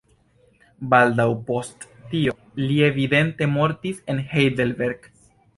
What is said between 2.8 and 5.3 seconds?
evidente mortis en Heidelberg.